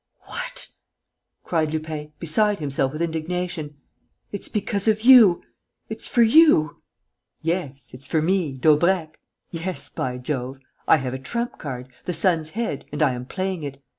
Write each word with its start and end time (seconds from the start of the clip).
"What!" 0.21 0.69
cried 1.43 1.71
Lupin, 1.71 2.11
beside 2.17 2.57
himself 2.57 2.91
with 2.91 3.03
indignation. 3.03 3.75
"It's 4.31 4.49
because 4.49 4.87
of 4.87 5.01
you, 5.01 5.43
it's 5.89 6.07
for 6.07 6.23
you...." 6.23 6.81
"Yes, 7.43 7.91
it's 7.93 8.07
for 8.07 8.19
me, 8.19 8.57
Daubrecq; 8.57 9.19
yes, 9.51 9.89
by 9.89 10.17
Jove! 10.17 10.57
I 10.87 10.97
have 10.97 11.13
a 11.13 11.19
trump 11.19 11.59
card, 11.59 11.87
the 12.05 12.15
son's 12.15 12.49
head, 12.57 12.85
and 12.91 13.03
I 13.03 13.11
am 13.13 13.27
playing 13.27 13.61
it. 13.61 13.79